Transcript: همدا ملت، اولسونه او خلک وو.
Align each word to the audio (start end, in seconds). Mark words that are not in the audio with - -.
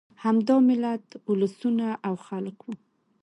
همدا 0.23 0.55
ملت، 0.69 1.05
اولسونه 1.29 1.87
او 2.07 2.15
خلک 2.27 2.57
وو. 2.65 2.73